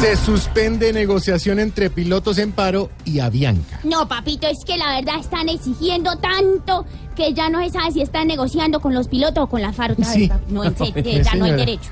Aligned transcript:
Se 0.00 0.16
suspende 0.16 0.92
negociación 0.92 1.58
entre 1.58 1.88
pilotos 1.90 2.38
en 2.38 2.52
paro 2.52 2.90
y 3.04 3.20
Avianca. 3.20 3.80
No, 3.84 4.06
papito, 4.06 4.46
es 4.46 4.64
que 4.64 4.76
la 4.76 4.96
verdad 4.96 5.20
están 5.20 5.48
exigiendo 5.48 6.16
tanto 6.18 6.84
que 7.16 7.32
ya 7.32 7.48
no 7.48 7.60
se 7.62 7.70
sabe 7.70 7.92
si 7.92 8.02
están 8.02 8.26
negociando 8.26 8.80
con 8.80 8.92
los 8.94 9.08
pilotos 9.08 9.44
o 9.44 9.46
con 9.46 9.62
la 9.62 9.72
FARO. 9.72 9.94
Sí. 10.04 10.30
No, 10.48 10.64
en 10.64 10.76
serio, 10.76 11.22
ya 11.22 11.34
no 11.34 11.46
hay 11.46 11.52
derecho. 11.52 11.90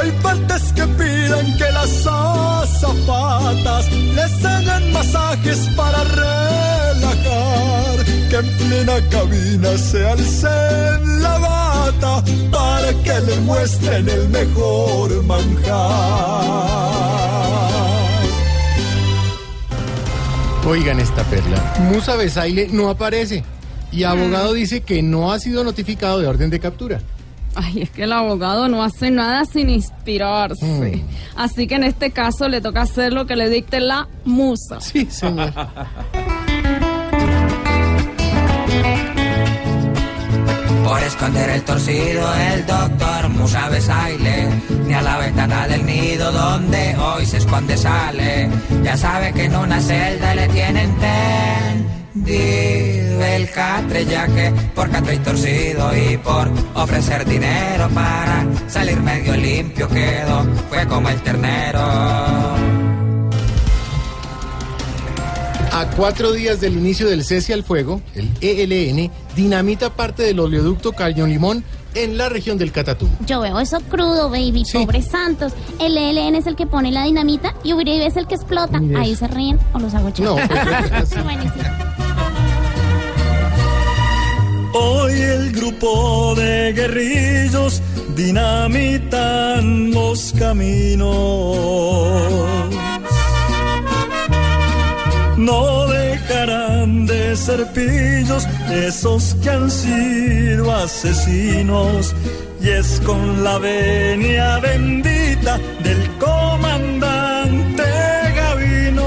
Hay 0.00 0.10
partes 0.22 0.72
que 0.74 0.86
piden 0.86 1.56
que 1.56 1.64
las 1.72 2.06
azafatas 2.06 3.90
les 3.90 4.44
hagan 4.44 4.92
masajes 4.92 5.68
para 5.74 6.04
relajar, 6.04 7.14
que 8.28 8.36
en 8.36 8.56
plena 8.58 9.00
cabina 9.08 9.78
se 9.78 10.06
alcen 10.06 11.22
la 11.22 11.38
para 12.50 12.92
que 13.02 13.20
les 13.26 13.40
muestren 13.42 14.08
el 14.08 14.28
mejor 14.28 15.22
manjar. 15.24 15.74
Oigan 20.66 21.00
esta 21.00 21.22
perla. 21.24 21.74
Musa 21.92 22.16
Besaile 22.16 22.68
no 22.70 22.88
aparece 22.88 23.44
y 23.92 24.04
abogado 24.04 24.54
dice 24.54 24.80
que 24.80 25.02
no 25.02 25.32
ha 25.32 25.38
sido 25.38 25.62
notificado 25.62 26.18
de 26.18 26.26
orden 26.26 26.50
de 26.50 26.58
captura. 26.58 27.00
Ay, 27.54 27.82
es 27.82 27.90
que 27.90 28.04
el 28.04 28.12
abogado 28.12 28.68
no 28.68 28.82
hace 28.82 29.10
nada 29.10 29.44
sin 29.44 29.70
inspirarse. 29.70 30.64
Mm. 30.64 31.02
Así 31.36 31.66
que 31.66 31.76
en 31.76 31.84
este 31.84 32.10
caso 32.10 32.48
le 32.48 32.60
toca 32.60 32.82
hacer 32.82 33.12
lo 33.12 33.26
que 33.26 33.36
le 33.36 33.48
dicte 33.48 33.80
la 33.80 34.08
musa. 34.24 34.80
Sí, 34.80 35.06
señor. 35.08 35.52
Esconder 41.06 41.50
el 41.50 41.62
torcido, 41.62 42.34
el 42.34 42.66
doctor 42.66 43.28
Musa 43.28 43.68
Besaile, 43.68 44.48
ni 44.86 44.94
a 44.94 45.02
la 45.02 45.18
ventana 45.18 45.68
del 45.68 45.84
nido 45.84 46.32
donde 46.32 46.96
hoy 46.96 47.26
se 47.26 47.36
esconde 47.36 47.76
sale. 47.76 48.48
Ya 48.82 48.96
sabe 48.96 49.32
que 49.32 49.44
en 49.44 49.54
una 49.54 49.80
celda 49.80 50.34
le 50.34 50.48
tienen 50.48 50.96
tendido 52.14 53.24
el 53.24 53.50
catre, 53.50 54.06
ya 54.06 54.26
que 54.26 54.50
por 54.74 54.90
catre 54.90 55.16
y 55.16 55.18
torcido 55.18 55.94
y 55.94 56.16
por 56.16 56.50
ofrecer 56.74 57.26
dinero 57.26 57.88
para 57.90 58.46
salir 58.68 58.98
medio 59.00 59.36
limpio 59.36 59.88
quedó, 59.88 60.44
fue 60.70 60.86
como 60.86 61.10
el 61.10 61.20
ternero. 61.20 62.73
A 65.84 65.96
cuatro 65.96 66.32
días 66.32 66.60
del 66.62 66.72
inicio 66.78 67.08
del 67.10 67.22
cese 67.24 67.52
al 67.52 67.62
fuego, 67.62 68.00
el 68.14 68.30
ELN 68.40 69.10
dinamita 69.36 69.90
parte 69.90 70.22
del 70.22 70.40
oleoducto 70.40 70.92
Cañón 70.92 71.28
Limón 71.28 71.62
en 71.94 72.16
la 72.16 72.30
región 72.30 72.56
del 72.56 72.72
Catatumbo. 72.72 73.14
Yo 73.26 73.40
veo 73.40 73.60
eso 73.60 73.80
crudo, 73.90 74.30
baby, 74.30 74.64
Sí. 74.64 74.78
pobre 74.78 75.02
Santos. 75.02 75.52
El 75.78 75.98
ELN 75.98 76.36
es 76.36 76.46
el 76.46 76.56
que 76.56 76.66
pone 76.66 76.90
la 76.90 77.04
dinamita 77.04 77.54
y 77.62 77.74
Uribe 77.74 78.06
es 78.06 78.16
el 78.16 78.26
que 78.26 78.34
explota. 78.34 78.80
Ahí 78.96 79.14
se 79.14 79.28
ríen 79.28 79.58
o 79.74 79.78
los 79.78 79.92
hago 79.94 80.10
No, 80.20 80.36
pues, 80.36 81.08
Sí, 81.10 81.16
buenísimo. 81.22 81.64
Hoy 84.72 85.12
el 85.12 85.52
grupo 85.52 86.34
de 86.34 86.72
guerrillos 86.72 87.82
dinamitan 88.16 89.90
los 89.90 90.32
caminos. 90.38 91.04
De 97.34 97.40
ser 97.40 97.66
pillos 97.72 98.46
esos 98.70 99.34
que 99.42 99.50
han 99.50 99.68
sido 99.68 100.72
asesinos. 100.72 102.14
Y 102.60 102.68
es 102.68 103.00
con 103.04 103.42
la 103.42 103.58
venia 103.58 104.58
bendita 104.60 105.58
del 105.82 106.08
comandante 106.18 107.82
Gavino. 108.36 109.04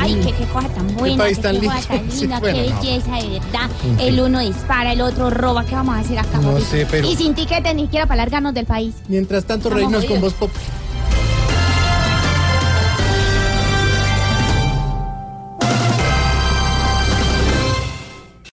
Ay, 0.00 0.14
qué, 0.24 0.32
qué 0.32 0.44
cosa 0.46 0.68
tan 0.68 0.94
buena. 0.96 1.16
país 1.24 1.36
qué 1.36 1.42
tan 1.42 1.56
cosa 1.60 1.80
lindo. 1.98 2.10
Sí, 2.14 2.20
linda, 2.22 2.40
bueno, 2.40 2.58
qué 2.62 2.70
no. 2.70 2.80
belleza, 2.80 3.10
de 3.16 3.28
verdad. 3.28 3.70
En 3.84 3.98
fin. 3.98 4.08
El 4.08 4.20
uno 4.20 4.40
dispara, 4.40 4.92
el 4.92 5.00
otro 5.00 5.30
roba. 5.30 5.64
¿Qué 5.64 5.74
vamos 5.74 5.96
a 5.96 5.98
hacer 6.00 6.18
acá, 6.18 6.38
No 6.38 6.58
sé, 6.60 6.86
pero- 6.90 7.06
Y 7.06 7.16
sin 7.16 7.34
tiquete 7.34 7.74
ni 7.74 7.82
siquiera 7.82 8.06
para 8.06 8.18
largarnos 8.22 8.54
del 8.54 8.66
país. 8.66 8.94
Mientras 9.08 9.44
tanto, 9.44 9.68
Estamos 9.68 9.92
reinos 9.92 10.04
con 10.10 10.20
voz 10.20 10.32
pop. 10.34 10.50